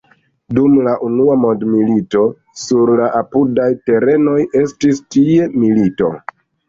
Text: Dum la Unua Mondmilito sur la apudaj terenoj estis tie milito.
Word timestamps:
Dum 0.57 0.77
la 0.85 0.93
Unua 1.07 1.35
Mondmilito 1.41 2.23
sur 2.61 2.93
la 3.01 3.09
apudaj 3.19 3.69
terenoj 3.91 4.39
estis 4.63 5.03
tie 5.17 5.51
milito. 5.65 6.11